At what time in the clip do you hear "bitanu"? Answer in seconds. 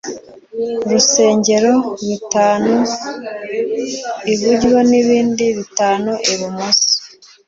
2.07-2.75, 5.57-6.11